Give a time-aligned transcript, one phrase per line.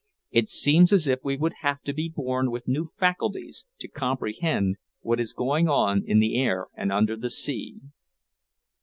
[0.31, 4.77] It seems as if we would have to be born with new faculties, to comprehend
[5.01, 7.79] what is going on in the air and under the sea."